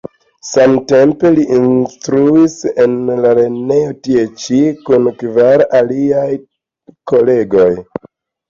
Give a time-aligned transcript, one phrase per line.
[0.51, 2.55] Samtempe li instruis
[2.85, 6.27] en la lernejo tiea ĉi kun kvar aliaj
[7.13, 7.71] kolegoj.